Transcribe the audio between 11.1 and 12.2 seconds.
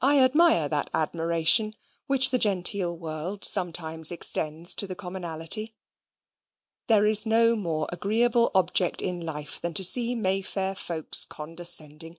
condescending.